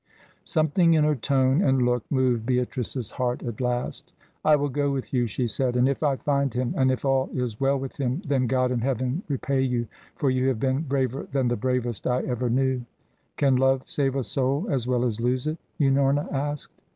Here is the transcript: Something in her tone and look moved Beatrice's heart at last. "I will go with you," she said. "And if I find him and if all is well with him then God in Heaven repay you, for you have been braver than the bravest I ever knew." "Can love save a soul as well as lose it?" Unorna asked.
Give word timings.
Something 0.45 0.95
in 0.95 1.03
her 1.03 1.13
tone 1.13 1.61
and 1.61 1.83
look 1.83 2.03
moved 2.09 2.43
Beatrice's 2.43 3.11
heart 3.11 3.43
at 3.43 3.61
last. 3.61 4.13
"I 4.43 4.55
will 4.55 4.67
go 4.69 4.89
with 4.91 5.13
you," 5.13 5.27
she 5.27 5.45
said. 5.45 5.75
"And 5.75 5.87
if 5.87 6.01
I 6.01 6.15
find 6.15 6.51
him 6.51 6.73
and 6.75 6.89
if 6.91 7.05
all 7.05 7.29
is 7.35 7.59
well 7.59 7.77
with 7.77 7.97
him 7.97 8.23
then 8.25 8.47
God 8.47 8.71
in 8.71 8.79
Heaven 8.81 9.21
repay 9.27 9.61
you, 9.61 9.85
for 10.15 10.31
you 10.31 10.47
have 10.47 10.59
been 10.59 10.81
braver 10.81 11.27
than 11.31 11.49
the 11.49 11.55
bravest 11.55 12.07
I 12.07 12.21
ever 12.23 12.49
knew." 12.49 12.81
"Can 13.37 13.57
love 13.57 13.83
save 13.85 14.15
a 14.15 14.23
soul 14.23 14.65
as 14.71 14.87
well 14.87 15.05
as 15.05 15.21
lose 15.21 15.45
it?" 15.45 15.59
Unorna 15.79 16.27
asked. 16.33 16.81